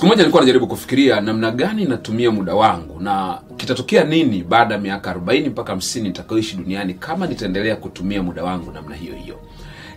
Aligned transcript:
siku 0.00 0.06
moja 0.08 0.22
nilikuwa 0.22 0.42
najaribu 0.42 0.66
kufikiria 0.66 1.20
namna 1.20 1.50
gani 1.50 1.84
natumia 1.84 2.30
muda 2.30 2.54
wangu 2.54 3.00
na 3.00 3.38
kitatokea 3.56 4.04
nini 4.04 4.42
baada 4.42 4.74
ya 4.74 4.80
miaka 4.80 5.12
40 5.14 5.48
mpaka 5.50 5.74
50 5.74 6.02
nitakayoishi 6.02 6.56
duniani 6.56 6.94
kama 6.94 7.26
nitaendelea 7.26 7.76
kutumia 7.76 8.22
muda 8.22 8.44
wangu 8.44 8.72
namna 8.72 8.96
hiyo 8.96 9.14
hiyo. 9.14 9.40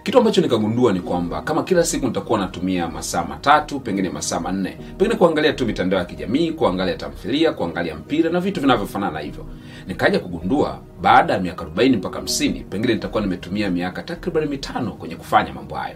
Kitu 0.04 0.18
ambacho 0.18 0.42
nikagundua 0.42 0.94
ni 0.94 1.00
kwamba 1.00 1.42
kama 1.42 1.64
kila 1.64 1.84
siku 1.84 2.06
nitakuwa 2.06 2.40
natumia 2.40 2.88
masaa 2.88 3.24
matatu 3.24 3.80
pengine 3.80 4.10
masaa 4.10 4.40
manne 4.40 4.78
pengine 4.98 5.16
kuangalia 5.16 5.54
tu 5.54 5.66
mitandao 5.66 6.00
ya 6.00 6.06
kijamii 6.06 6.52
kuangalia 6.52 6.96
tamthilia 6.96 7.52
kuangalia 7.54 7.96
mpira 7.96 8.30
na 8.30 8.40
vitu 8.40 8.62
vinavyofanana 8.62 9.20
hivyo. 9.20 9.46
Nikaja 9.88 10.20
kugundua 10.20 10.80
baada 11.02 11.34
ya 11.34 11.40
miaka 11.40 11.66
40 11.66 11.98
mpaka 11.98 12.20
50 12.20 12.64
pengine 12.64 12.94
nitakuwa 12.94 13.22
nimetumia 13.24 13.70
miaka 13.70 14.04
takriban 14.04 14.46
mitano 14.50 14.92
kwenye 14.92 15.16
kufanya 15.16 15.54
mambo 15.54 15.76
hayo 15.76 15.96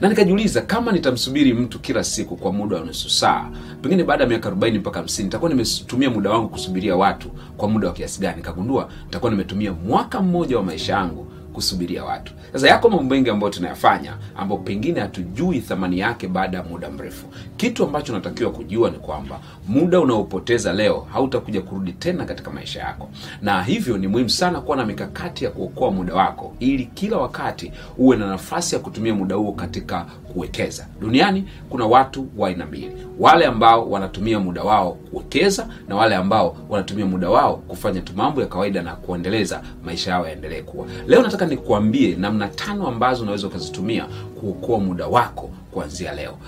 na 0.00 0.08
nikajiuliza 0.08 0.62
kama 0.62 0.92
nitamsubiri 0.92 1.54
mtu 1.54 1.78
kila 1.78 2.04
siku 2.04 2.36
kwa 2.36 2.52
muda 2.52 2.76
wa 2.76 2.84
nusu 2.84 3.10
saa 3.10 3.50
pengine 3.82 4.04
baada 4.04 4.22
ya 4.24 4.28
miaka 4.28 4.50
40 4.50 4.78
mpaka 4.78 5.00
50 5.02 5.22
nitakuwa 5.22 5.50
nimetumia 5.50 6.10
muda 6.10 6.30
wangu 6.30 6.48
kusubiria 6.48 6.96
watu 6.96 7.28
kwa 7.56 7.68
muda 7.68 7.88
wa 7.88 7.94
kiasi 7.94 8.20
gani? 8.20 8.36
Nikagundua 8.36 8.88
nitakuwa 9.04 9.30
nimetumia 9.30 9.72
mwaka 9.72 10.22
mmoja 10.22 10.56
wa 10.56 10.62
maisha 10.62 10.92
yangu 10.92 11.26
kusubiria 11.54 12.04
watu. 12.04 12.32
Sasa 12.52 12.68
yako 12.68 12.88
mambo 12.88 13.14
mengi 13.14 13.30
ambayo 13.30 13.52
tunayafanya 13.52 14.16
ambao 14.36 14.58
pengine 14.58 15.00
hatujui 15.00 15.60
thamani 15.60 15.98
yake 15.98 16.28
baada 16.28 16.58
ya 16.58 16.64
muda 16.64 16.90
mrefu. 16.90 17.26
Kitu 17.56 17.84
ambacho 17.84 18.12
unatakiwa 18.12 18.50
kujua 18.50 18.90
ni 18.90 18.98
kwamba 18.98 19.40
muda 19.68 20.00
unaopoteza 20.00 20.72
leo 20.72 21.06
hautakuja 21.12 21.62
kurudi 21.62 21.92
tena 21.92 22.24
katika 22.24 22.50
maisha 22.50 22.80
yako. 22.80 23.08
Na 23.42 23.62
hivyo 23.62 23.98
ni 23.98 24.08
muhimu 24.08 24.30
sana 24.30 24.60
kuwa 24.60 24.76
na 24.76 24.86
mikakati 24.86 25.44
ya 25.44 25.50
kuokoa 25.50 25.90
muda 25.90 26.14
wako 26.14 26.54
ili 26.60 26.84
kila 26.84 27.16
wakati 27.16 27.72
uwe 27.98 28.16
na 28.16 28.26
nafasi 28.26 28.74
ya 28.74 28.80
kutumia 28.80 29.14
muda 29.14 29.34
huo 29.36 29.52
katika 29.52 30.06
kuwekeza. 30.32 30.86
Duniani 31.00 31.44
kuna 31.70 31.86
watu 31.86 32.26
wa 32.36 32.48
aina 32.48 32.66
mbili. 32.66 32.92
Wale 33.18 33.46
ambao 33.46 33.90
wanatumia 33.90 34.40
muda 34.40 34.62
wao 34.62 34.92
kuwekeza 34.92 35.68
na 35.88 35.96
wale 35.96 36.14
ambao 36.14 36.56
wanatumia 36.68 37.06
muda 37.06 37.30
wao 37.30 37.56
kufanya 37.56 38.00
tu 38.00 38.12
mambo 38.16 38.40
ya 38.40 38.46
kawaida 38.46 38.82
na 38.82 38.96
kuendeleza 38.96 39.62
maisha 39.84 40.10
yao 40.10 40.26
yaendelee 40.26 40.62
kuwa. 40.62 40.86
Leo 41.06 41.22
nataka 41.22 41.43
nikuambie 41.46 42.16
namna 42.16 42.48
tano 42.48 42.88
ambazo 42.88 43.22
unaweza 43.22 43.46
ukazitumia 43.46 44.06
kuokoa 44.40 44.78
muda 44.80 45.06
wako 45.06 45.50
kuanzia 45.70 46.14
leo 46.14 46.38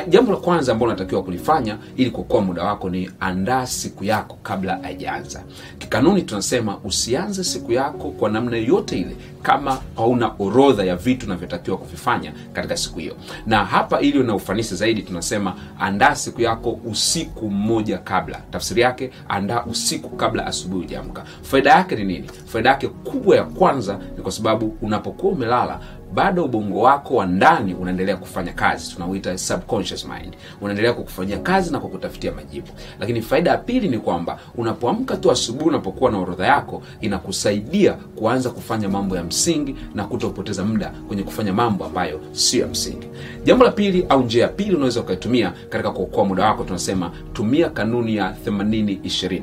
jambo 0.00 0.32
la 0.32 0.38
kwanza 0.38 0.72
ambalo 0.72 0.92
unatakiwa 0.92 1.22
kulifanya 1.22 1.78
ili 1.96 2.10
kuokoa 2.10 2.40
muda 2.40 2.64
wako 2.64 2.90
ni 2.90 3.10
andaa 3.20 3.66
siku 3.66 4.04
yako 4.04 4.38
kabla 4.42 4.78
haijaanza. 4.82 5.42
Kikanuni 5.78 6.22
tunasema 6.22 6.78
usianze 6.84 7.44
siku 7.44 7.72
yako 7.72 8.10
kwa 8.10 8.30
namna 8.30 8.56
yoyote 8.56 8.98
ile 8.98 9.16
kama 9.42 9.78
hauna 9.96 10.32
orodha 10.38 10.84
ya 10.84 10.96
vitu 10.96 11.26
unavyotakiwa 11.26 11.76
kuvifanya 11.78 12.32
katika 12.52 12.76
siku 12.76 12.98
hiyo. 12.98 13.16
Na 13.46 13.64
hapa 13.64 14.00
ili 14.00 14.22
na 14.22 14.34
ufanisi 14.34 14.76
zaidi 14.76 15.02
tunasema 15.02 15.54
andaa 15.78 16.14
siku 16.14 16.40
yako 16.42 16.78
usiku 16.84 17.50
mmoja 17.50 17.98
kabla. 17.98 18.40
Tafsiri 18.50 18.80
yake 18.80 19.10
andaa 19.28 19.64
usiku 19.64 20.08
kabla 20.16 20.46
asubuhi 20.46 20.82
hujaamka. 20.82 21.24
Faida 21.42 21.70
yake 21.70 21.96
ni 21.96 22.04
nini? 22.04 22.30
Faida 22.46 22.70
yake 22.70 22.88
kubwa 22.88 23.36
ya 23.36 23.44
kwanza 23.44 23.98
ni 24.16 24.22
kwa 24.22 24.32
sababu 24.32 24.76
unapokuwa 24.82 25.32
umelala 25.32 25.80
bado 26.14 26.44
ubongo 26.44 26.80
wako 26.80 27.14
wa 27.16 27.26
ndani 27.26 27.74
unaendelea 27.74 28.16
kufanya 28.16 28.52
kazi. 28.52 28.92
Tunauita 28.94 29.38
subconscious 29.38 29.81
mind. 30.04 30.36
Unaendelea 30.60 30.92
kukufanyia 30.92 31.38
kazi 31.38 31.72
na 31.72 31.80
kukutafutia 31.80 32.32
majibu. 32.32 32.68
Lakini 33.00 33.22
faida 33.22 33.50
ya 33.50 33.56
pili 33.58 33.88
ni 33.88 33.98
kwamba 33.98 34.38
unapoamka 34.54 35.16
tu 35.16 35.30
asubuhi 35.30 35.68
unapokuwa 35.68 36.10
na 36.10 36.18
orodha 36.18 36.46
yako 36.46 36.82
inakusaidia 37.00 37.92
kuanza 37.92 38.50
kufanya 38.50 38.88
mambo 38.88 39.16
ya 39.16 39.24
msingi 39.24 39.76
na 39.94 40.04
kutopoteza 40.04 40.64
muda 40.64 40.92
kwenye 41.08 41.22
kufanya 41.22 41.52
mambo 41.52 41.84
ambayo 41.84 42.20
sio 42.32 42.60
ya 42.60 42.66
msingi. 42.68 43.06
Jambo 43.44 43.64
la 43.64 43.70
pili 43.70 44.06
au 44.08 44.22
njia 44.22 44.42
ya 44.42 44.48
pili 44.48 44.74
unaweza 44.76 45.00
ukaitumia 45.00 45.52
katika 45.68 45.90
kuokoa 45.90 46.24
muda 46.24 46.44
wako 46.46 46.64
tunasema 46.64 47.10
tumia 47.32 47.70
kanuni 47.70 48.16
ya 48.16 48.34
80 48.46 48.98
20 49.00 49.42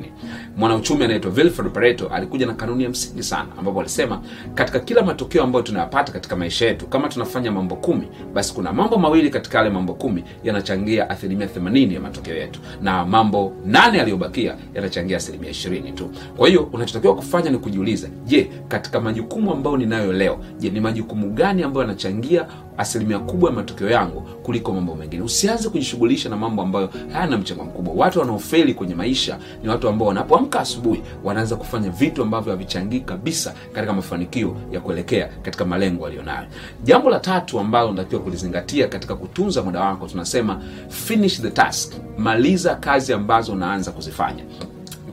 mwanauchumi 0.58 1.04
anaitwa 1.06 1.32
Wilfred 1.32 1.72
Pareto 1.72 2.08
alikuja 2.08 2.46
na 2.46 2.54
kanuni 2.54 2.84
ya 2.84 2.90
msingi 2.90 3.24
sana 3.24 3.48
ambapo 3.60 3.80
alisema 3.80 4.22
katika 4.56 4.80
kila 4.80 5.02
matokeo 5.04 5.44
ambayo 5.44 5.64
tunayapata 5.64 6.12
katika 6.12 6.36
maisha 6.36 6.66
yetu 6.66 6.88
kama 6.88 7.10
tunafanya 7.10 7.52
mambo 7.52 7.76
kumi 7.76 8.08
basi 8.34 8.54
kuna 8.54 8.74
mambo 8.74 8.98
mawili 8.98 9.30
katika 9.30 9.58
yale 9.58 9.70
mambo 9.70 9.94
kumi 9.94 10.24
yanachangia 10.44 11.10
asilimia 11.10 11.48
80 11.48 11.94
ya 11.94 12.00
matokeo 12.00 12.36
yetu. 12.36 12.60
Na 12.82 13.06
mambo 13.06 13.54
nane 13.66 13.98
yaliyobakia 13.98 14.56
yanachangia 14.76 15.18
asilimia 15.18 15.50
20 15.52 15.94
tu. 15.94 16.10
Kwa 16.38 16.48
hiyo 16.48 16.70
unachotakiwa 16.74 17.16
kufanya 17.16 17.50
ni 17.50 17.58
kujiuliza 17.58 18.08
je 18.26 18.52
katika 18.68 19.00
majukumu 19.02 19.52
ambayo 19.52 19.78
ninayo 19.78 20.14
leo 20.14 20.40
je 20.60 20.70
ni 20.70 20.80
majukumu 20.80 21.30
gani 21.30 21.64
ambayo 21.64 21.82
yanachangia 21.88 22.46
asilimia 22.80 23.20
kubwa 23.20 23.50
ya 23.50 23.56
matokeo 23.56 23.90
yangu 23.90 24.22
kuliko 24.22 24.74
mambo 24.74 24.96
mengine. 24.96 25.24
Usianze 25.24 25.70
kujishughulisha 25.70 26.30
na 26.30 26.38
mambo 26.38 26.62
ambayo 26.62 26.90
hayana 27.14 27.38
mchango 27.38 27.64
mkubwa. 27.64 27.94
Watu 27.94 28.20
wanaofeli 28.20 28.74
kwenye 28.74 28.96
maisha 28.96 29.38
ni 29.64 29.70
watu 29.70 29.90
ambao 29.90 30.08
wanapoamka 30.08 30.60
asubuhi 30.60 31.02
wanaanza 31.24 31.56
kufanya 31.56 31.90
vitu 31.90 32.22
ambavyo 32.22 32.52
havichangii 32.52 33.00
kabisa 33.00 33.54
katika 33.74 33.94
mafanikio 33.94 34.56
ya 34.72 34.80
kuelekea 34.80 35.30
katika 35.42 35.66
malengo 35.66 36.04
walionayo. 36.04 36.48
Jambo 36.84 37.10
la 37.10 37.20
tatu 37.20 37.60
ambalo 37.60 37.90
unatakiwa 37.90 38.22
kulizingatia 38.22 38.88
katika 38.88 39.16
kutunza 39.16 39.64
muda 39.64 39.80
wako 39.80 40.08
tunasema 40.08 40.62
finish 40.90 41.42
the 41.42 41.50
task. 41.52 41.94
Maliza 42.18 42.76
kazi 42.76 43.14
ambazo 43.14 43.54
unaanza 43.54 43.92
kuzifanya 43.92 44.44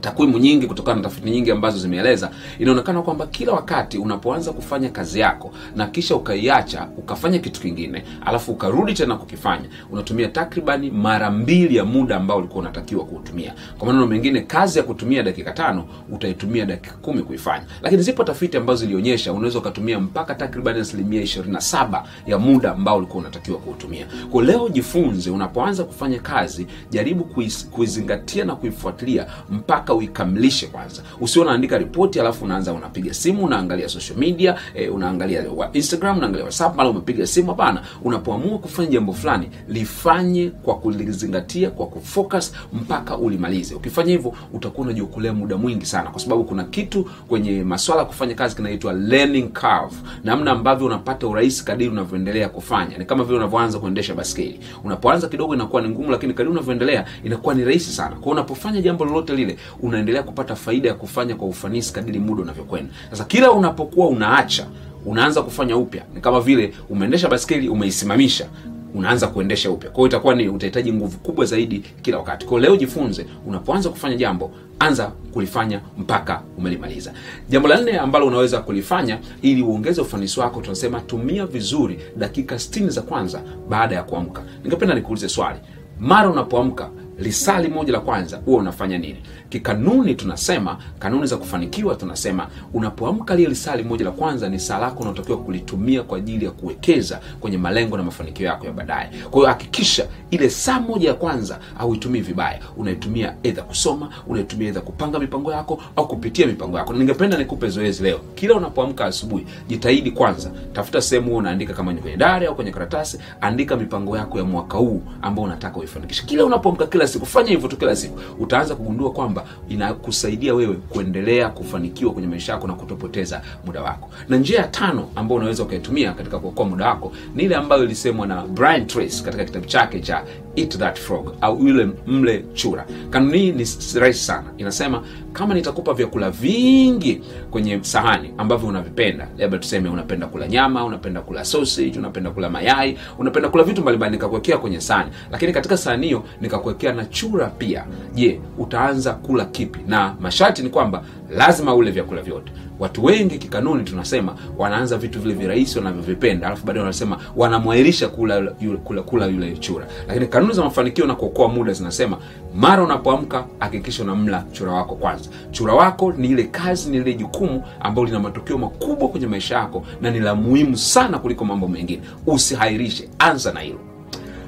takwimu 0.01 0.37
nyingi 0.37 0.67
kutokana 0.67 0.95
na 0.97 1.03
tafiti 1.03 1.29
nyingi 1.29 1.51
ambazo 1.51 1.79
zimeeleza 1.79 2.31
inaonekana 2.59 3.01
kwamba 3.01 3.27
kila 3.27 3.51
wakati 3.53 3.97
unapoanza 3.97 4.51
kufanya 4.53 4.89
kazi 4.89 5.19
yako 5.19 5.51
na 5.75 5.87
kisha 5.87 6.15
ukaiacha 6.15 6.87
ukafanya 6.97 7.39
kitu 7.39 7.61
kingine 7.61 8.03
alafu 8.25 8.51
ukarudi 8.51 8.93
tena 8.93 9.15
kukifanya 9.15 9.65
unatumia 9.91 10.27
takribani 10.27 10.91
mara 10.91 11.31
mbili 11.31 11.75
ya 11.75 11.85
muda 11.85 12.15
ambao 12.15 12.37
ulikuwa 12.37 12.61
unatakiwa 12.61 13.05
kuutumia. 13.05 13.53
Kwa 13.77 13.87
maneno 13.87 14.07
mengine 14.07 14.41
kazi 14.41 14.79
ya 14.79 14.83
kutumia 14.85 15.23
dakika 15.23 15.51
tano 15.51 15.85
utaitumia 16.11 16.65
dakika 16.65 16.95
kumi 16.95 17.21
kuifanya. 17.23 17.65
Lakini 17.81 18.01
zipo 18.01 18.23
tafiti 18.23 18.57
ambazo 18.57 18.79
zilionyesha 18.85 19.33
unaweza 19.33 19.59
ukatumia 19.59 19.99
mpaka 19.99 20.35
takribani 20.35 20.79
asilimia 20.79 21.21
27 21.21 22.03
ya 22.27 22.37
muda 22.37 22.71
ambao 22.71 22.97
ulikuwa 22.97 23.21
unatakiwa 23.23 23.57
kuutumia. 23.59 24.07
Kwa 24.31 24.43
leo 24.43 24.69
jifunze 24.69 25.29
unapoanza 25.29 25.83
kufanya 25.83 26.19
kazi 26.19 26.67
jaribu 26.89 27.23
kuizingatia 27.71 28.45
na 28.45 28.55
kuifuatilia 28.55 29.27
mpaka 29.49 29.86
uikamilishe 29.93 30.67
kwanza. 30.67 31.01
Usio 31.21 31.41
unaandika 31.41 31.77
ripoti 31.77 32.19
alafu 32.19 32.45
unaanza 32.45 32.73
unapiga 32.73 33.13
simu 33.13 33.45
unaangalia 33.45 33.89
social 33.89 34.17
media 34.19 34.55
e, 34.75 34.87
unaangalia 34.87 35.43
instagram 35.73 36.17
unaangalia 36.17 36.43
whatsapp 36.45 36.75
mara 36.77 36.89
umepiga 36.89 37.27
simu 37.27 37.47
hapana. 37.47 37.81
Unapoamua 38.03 38.57
kufanya 38.57 38.89
jambo 38.89 39.13
fulani 39.13 39.49
lifanye 39.69 40.49
kwa 40.63 40.75
kulizingatia 40.75 41.69
kwa 41.69 41.87
kufocus 41.87 42.53
mpaka 42.73 43.17
ulimalize. 43.17 43.75
Ukifanya 43.75 44.11
hivyo 44.11 44.33
utakuwa 44.53 44.85
unajiokolea 44.87 45.33
muda 45.33 45.57
mwingi 45.57 45.85
sana 45.85 46.09
kwa 46.09 46.19
sababu 46.19 46.43
kuna 46.43 46.63
kitu 46.63 47.03
kwenye 47.27 47.63
maswala 47.63 48.01
ya 48.01 48.07
kufanya 48.07 48.35
kazi 48.35 48.55
kinaitwa 48.55 48.93
learning 48.93 49.49
curve. 49.53 49.95
Namna 50.23 50.51
ambavyo 50.51 50.87
unapata 50.87 51.27
urahisi 51.27 51.65
kadiri 51.65 51.89
unavyoendelea 51.89 52.49
kufanya. 52.49 52.97
Ni 52.97 53.05
kama 53.05 53.23
vile 53.23 53.37
unavyoanza 53.37 53.79
kuendesha 53.79 54.15
baskeli 54.15 54.59
unapoanza 54.83 55.27
kidogo 55.27 55.55
inakuwa 55.55 55.81
ni 55.81 55.89
ngumu 55.89 56.11
lakini 56.11 56.33
kadiri 56.33 56.51
unavyoendelea 56.51 57.05
inakuwa 57.23 57.53
ni 57.55 57.63
rahisi 57.65 57.91
sana. 57.93 58.15
Kwao 58.15 58.31
unapofanya 58.31 58.81
jambo 58.81 59.05
lolote 59.05 59.35
lile 59.35 59.57
unaendelea 59.81 60.23
kupata 60.23 60.55
faida 60.55 60.89
ya 60.89 60.95
kufanya 60.95 61.35
kwa 61.35 61.47
ufanisi 61.47 61.93
kadiri 61.93 62.19
muda 62.19 62.41
unavyokwenda. 62.41 62.93
Sasa 63.09 63.23
kila 63.25 63.51
unapokuwa 63.51 64.07
unaacha 64.07 64.67
unaanza 65.05 65.41
kufanya 65.41 65.77
upya 65.77 66.03
ni 66.15 66.21
kama 66.21 66.41
vile 66.41 66.73
umeendesha 66.89 67.27
baskeli 67.29 67.69
umeisimamisha 67.69 68.47
unaanza 68.95 69.27
kuendesha 69.27 69.71
upya. 69.71 69.89
Kwa 69.89 70.05
itakuwa 70.07 70.35
ni 70.35 70.49
utahitaji 70.49 70.93
nguvu 70.93 71.17
kubwa 71.17 71.45
zaidi 71.45 71.79
kila 72.01 72.17
wakati. 72.17 72.45
Kwa 72.45 72.59
leo 72.59 72.75
jifunze 72.77 73.25
unapoanza 73.47 73.89
kufanya 73.89 74.15
jambo 74.15 74.51
anza 74.79 75.11
kulifanya 75.33 75.81
mpaka 75.97 76.41
umelimaliza. 76.57 77.13
Jambo 77.49 77.67
la 77.67 77.81
nne 77.81 77.97
ambalo 77.99 78.27
unaweza 78.27 78.59
kulifanya 78.61 79.19
ili 79.41 79.61
uongeze 79.61 80.01
ufanisi 80.01 80.39
wako 80.39 80.61
tunasema 80.61 80.99
tumia 81.01 81.45
vizuri 81.45 81.99
dakika 82.17 82.55
60 82.55 82.89
za 82.89 83.01
kwanza 83.01 83.41
baada 83.69 83.95
ya 83.95 84.03
kuamka. 84.03 84.43
Ningependa 84.63 84.95
nikuulize 84.95 85.29
swali. 85.29 85.59
Mara 85.99 86.29
unapoamka 86.29 86.89
lisali 87.19 87.67
moja 87.67 87.93
la 87.93 87.99
kwanza 87.99 88.37
huwa 88.45 88.59
unafanya 88.59 88.97
nini? 88.97 89.17
Kikanuni 89.49 90.15
tunasema 90.15 90.77
kanuni 90.99 91.27
za 91.27 91.37
kufanikiwa 91.37 91.95
tunasema 91.95 92.47
unapoamka 92.73 93.35
lile 93.35 93.49
lisali 93.49 93.83
moja 93.83 94.05
la 94.05 94.11
kwanza 94.11 94.49
ni 94.49 94.59
saa 94.59 94.79
lako 94.79 94.99
unaotakiwa 95.01 95.37
kulitumia 95.37 96.03
kwa 96.03 96.17
ajili 96.17 96.45
ya 96.45 96.51
kuwekeza 96.51 97.19
kwenye 97.39 97.57
malengo 97.57 97.97
na 97.97 98.03
mafanikio 98.03 98.45
yako 98.47 98.65
ya 98.65 98.71
baadaye. 98.73 99.09
Kwa 99.31 99.39
hiyo 99.39 99.47
hakikisha 99.47 100.07
ile 100.31 100.49
saa 100.49 100.79
moja 100.79 101.07
ya 101.07 101.13
kwanza 101.13 101.59
auitumii 101.79 102.19
vibaya. 102.21 102.59
Unaitumia 102.77 103.33
edha 103.43 103.61
kusoma 103.61 104.09
unaitumia 104.27 104.69
edha 104.69 104.81
kupanga 104.81 105.19
mipango 105.19 105.51
yako 105.51 105.81
au 105.95 106.07
kupitia 106.07 106.47
mipango 106.47 106.77
yako. 106.77 106.93
Na 106.93 106.99
ningependa 106.99 107.37
nikupe 107.37 107.69
zoezi 107.69 108.03
leo. 108.03 108.19
Kila 108.35 108.55
unapoamka 108.55 109.05
asubuhi 109.05 109.45
jitahidi 109.67 110.11
kwanza 110.11 110.51
tafuta 110.73 111.01
sehemu 111.01 111.29
huo 111.29 111.37
unaandika 111.37 111.73
kama 111.73 111.93
ni 111.93 112.01
kwenye 112.01 112.17
dari 112.17 112.45
au 112.45 112.55
kwenye 112.55 112.71
karatasi 112.71 113.19
andika 113.41 113.75
mipango 113.77 114.17
yako 114.17 114.37
ya 114.37 114.43
mwaka 114.43 114.77
huu 114.77 115.01
ambao 115.21 115.45
unataka 115.45 115.77
uifanikishe. 115.79 116.23
Kila 116.25 116.45
unapoamka 116.45 116.87
kila 116.87 117.06
siku 117.07 117.25
fanya 117.25 117.49
hivyo 117.49 117.69
tu 117.69 117.77
kila 117.77 117.95
siku 117.95 118.19
utaanza 118.39 118.75
kugundua 118.75 119.11
kwamba 119.11 119.27
kwamba 119.27 119.45
inakusaidia 119.69 120.53
wewe 120.53 120.73
kuendelea 120.75 121.49
kufanikiwa 121.49 122.13
kwenye 122.13 122.27
maisha 122.27 122.51
yako 122.51 122.67
na 122.67 122.73
kutopoteza 122.73 123.41
muda 123.65 123.81
wako. 123.81 124.09
Na 124.29 124.37
njia 124.37 124.59
ya 124.59 124.67
tano 124.67 125.09
ambayo 125.15 125.37
unaweza 125.39 125.63
ukaitumia 125.63 126.13
katika 126.13 126.39
kuokoa 126.39 126.65
muda 126.65 126.87
wako 126.87 127.11
ni 127.35 127.43
ile 127.43 127.55
ambayo 127.55 127.83
ilisemwa 127.83 128.27
na 128.27 128.41
Brian 128.41 128.87
Tracy 128.87 129.23
katika 129.23 129.45
kitabu 129.45 129.65
chake 129.65 129.99
cha 129.99 130.23
Eat 130.55 130.77
That 130.77 130.99
Frog 130.99 131.33
au 131.41 131.67
yule 131.67 131.87
mle 132.07 132.43
chura. 132.53 132.85
Kanuni 133.09 133.37
hii 133.37 133.51
ni 133.51 133.65
rahisi 133.99 134.23
sana, 134.25 134.43
inasema 134.57 135.03
kama 135.33 135.53
nitakupa 135.53 135.93
vyakula 135.93 136.31
vingi 136.31 137.21
kwenye 137.51 137.79
sahani 137.83 138.33
ambavyo 138.37 138.69
unavipenda, 138.69 139.27
labda 139.37 139.57
tuseme 139.57 139.89
unapenda 139.89 140.27
kula 140.27 140.47
nyama, 140.47 140.85
unapenda 140.85 141.21
kula 141.21 141.45
sausage, 141.45 141.99
unapenda 141.99 142.29
kula 142.31 142.49
mayai, 142.49 142.97
unapenda 143.19 143.49
kula 143.49 143.63
vitu 143.63 143.81
mbalimbali, 143.81 144.11
nikakuwekea 144.11 144.57
kwenye 144.57 144.81
sahani, 144.81 145.11
lakini 145.31 145.53
katika 145.53 145.77
sahani 145.77 146.05
hiyo 146.05 146.23
nikakuwekea 146.41 146.93
na 146.97 147.47
pia. 147.49 147.85
Je, 148.15 148.41
utaanza 148.57 149.13
kula 149.13 149.45
kipi? 149.45 149.79
Na 149.87 150.15
masharti 150.19 150.63
ni 150.63 150.69
kwamba 150.69 151.03
lazima 151.29 151.75
ule 151.75 151.91
vyakula 151.91 152.21
vyote. 152.21 152.51
Watu 152.79 153.05
wengi 153.05 153.37
kikanuni, 153.37 153.83
tunasema 153.83 154.35
wanaanza 154.57 154.97
vitu 154.97 155.19
vile 155.19 155.33
virahisi 155.33 155.77
wanavyovipenda, 155.77 156.47
alafu 156.47 156.65
baadaye 156.65 156.81
wanasema 156.83 157.17
wanamwairisha 157.35 158.07
kula 158.07 158.35
yule, 158.61 158.77
kula, 158.83 159.01
kula 159.01 159.25
yule 159.25 159.57
chura. 159.57 159.87
Lakini 160.07 160.27
kanuni 160.27 160.53
za 160.53 160.63
mafanikio 160.63 161.05
na 161.07 161.15
kuokoa 161.15 161.47
muda 161.47 161.73
zinasema 161.73 162.17
mara 162.55 162.83
unapoamka 162.83 163.45
hakikisha 163.59 164.03
unamla 164.03 164.43
chura 164.51 164.71
wako 164.73 164.95
kwanza. 164.95 165.29
Chura 165.51 165.73
wako 165.73 166.11
ni 166.17 166.27
ile 166.27 166.43
kazi, 166.43 166.89
ni 166.89 166.97
ile 166.97 167.13
jukumu 167.13 167.63
ambalo 167.79 168.07
lina 168.07 168.19
matokeo 168.19 168.57
makubwa 168.57 169.09
kwenye 169.09 169.27
maisha 169.27 169.55
yako 169.57 169.83
na 170.01 170.11
ni 170.11 170.19
la 170.19 170.35
muhimu 170.35 170.77
sana 170.77 171.19
kuliko 171.19 171.45
mambo 171.45 171.67
mengine. 171.67 172.01
Usihairishe, 172.27 173.09
anza 173.19 173.51
na 173.53 173.59
hilo. 173.59 173.79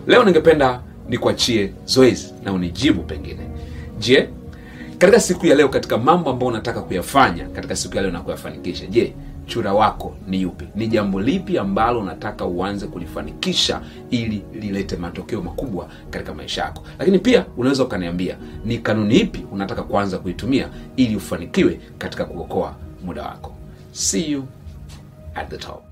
Leo 0.08 0.24
ningependa 0.24 0.80
nikuachie 1.10 1.72
zoezi 1.86 2.34
na 2.44 2.54
unijibu 2.54 3.04
pengine. 3.04 3.40
Je, 4.00 4.30
katika 4.98 5.20
siku 5.20 5.46
ya 5.46 5.56
leo, 5.56 5.70
katika 5.70 5.98
mambo 5.98 6.30
ambayo 6.30 6.48
unataka 6.52 6.82
kuyafanya 6.82 7.50
katika 7.50 7.76
siku 7.76 7.96
ya 7.96 8.02
leo 8.02 8.12
na 8.12 8.22
kuyafanikisha, 8.22 8.86
je, 8.86 9.14
chura 9.46 9.74
wako 9.74 10.16
ni 10.28 10.42
yupi? 10.42 10.66
Ni 10.76 10.88
jambo 10.88 11.22
lipi 11.22 11.58
ambalo 11.58 12.00
unataka 12.00 12.46
uanze 12.46 12.88
kulifanikisha 12.88 13.82
ili 14.10 14.44
lilete 14.54 14.96
matokeo 14.96 15.42
makubwa 15.42 15.90
katika 16.10 16.34
maisha 16.34 16.62
yako? 16.64 16.84
Lakini 17.00 17.20
pia 17.20 17.46
unaweza 17.58 17.84
ukaniambia 17.84 18.38
ni 18.66 18.78
kanuni 18.78 19.16
ipi 19.20 19.46
unataka 19.52 19.84
kuanza 19.84 20.18
kuitumia 20.18 20.70
ili 20.96 21.16
ufanikiwe 21.16 21.80
katika 21.98 22.26
kuokoa 22.26 22.76
muda 23.06 23.22
wako. 23.22 23.56
See 23.92 24.32
you 24.32 24.44
at 25.36 25.50
the 25.50 25.58
top. 25.58 25.89